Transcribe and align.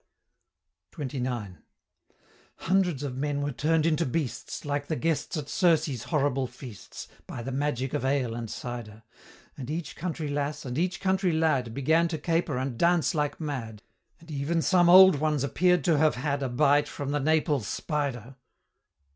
XXIX. 0.93 1.57
Hundreds 2.55 3.03
of 3.03 3.15
men 3.15 3.43
were 3.43 3.51
turn'd 3.51 3.85
into 3.85 4.03
beasts, 4.03 4.65
Like 4.65 4.87
the 4.87 4.95
guests 4.95 5.37
at 5.37 5.47
Circe's 5.47 6.05
horrible 6.05 6.47
feasts, 6.47 7.07
By 7.27 7.43
the 7.43 7.51
magic 7.51 7.93
of 7.93 8.03
ale 8.03 8.33
and 8.33 8.49
cider: 8.49 9.03
And 9.55 9.69
each 9.69 9.95
country 9.95 10.27
lass, 10.27 10.65
and 10.65 10.79
each 10.79 10.99
country 11.01 11.31
lad 11.33 11.75
Began 11.75 12.07
to 12.07 12.17
caper 12.17 12.57
and 12.57 12.79
dance 12.79 13.13
like 13.13 13.39
mad, 13.39 13.83
And 14.19 14.31
ev'n 14.31 14.63
some 14.63 14.89
old 14.89 15.17
ones 15.17 15.43
appear'd 15.43 15.83
to 15.83 15.99
have 15.99 16.15
had 16.15 16.41
A 16.41 16.49
bite 16.49 16.87
from 16.87 17.11
the 17.11 17.19
Naples 17.19 17.67
Spider. 17.67 18.37